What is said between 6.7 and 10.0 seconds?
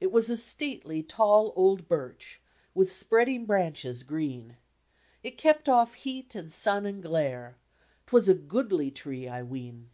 and glare— 'Twas a goodly tree, I ween.